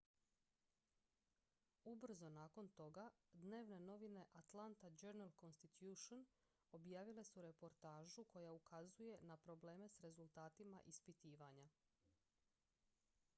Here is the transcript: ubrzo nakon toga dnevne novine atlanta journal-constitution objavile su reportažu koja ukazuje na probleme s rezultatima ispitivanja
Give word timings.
ubrzo 1.91 2.29
nakon 2.37 2.69
toga 2.79 3.03
dnevne 3.43 3.79
novine 3.89 4.23
atlanta 4.41 4.89
journal-constitution 5.03 6.25
objavile 6.79 7.23
su 7.29 7.45
reportažu 7.49 8.25
koja 8.33 8.51
ukazuje 8.59 9.17
na 9.21 9.37
probleme 9.37 9.89
s 9.89 9.99
rezultatima 9.99 10.81
ispitivanja 10.93 11.69